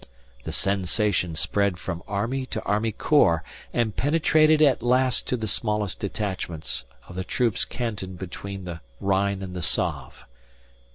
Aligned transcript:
The 0.45 0.51
sensation 0.51 1.35
spread 1.35 1.77
from 1.77 2.01
army 2.07 2.47
to 2.47 2.63
army 2.63 2.91
corps, 2.91 3.43
and 3.71 3.95
penetrated 3.95 4.59
at 4.59 4.81
last 4.81 5.27
to 5.27 5.37
the 5.37 5.47
smallest 5.47 5.99
detachments 5.99 6.85
of 7.07 7.15
the 7.15 7.23
troops 7.23 7.65
cantoned 7.65 8.17
between 8.17 8.63
the 8.63 8.81
Rhine 8.99 9.43
and 9.43 9.55
the 9.55 9.61
Save. 9.61 10.25